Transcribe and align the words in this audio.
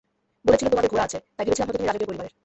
বলেছিলে 0.45 0.71
তোমাদের 0.71 0.91
ঘোড়া 0.93 1.05
আছে, 1.07 1.17
তাই 1.35 1.45
ভেবেছিলাম 1.45 1.67
হয়তো 1.67 1.75
তুমি 1.79 1.87
রাজকীয় 1.89 2.09
পরিবারের! 2.09 2.33